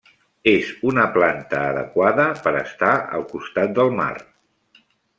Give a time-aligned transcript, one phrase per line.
[0.51, 4.13] És una planta adequada per estar al costat del mar.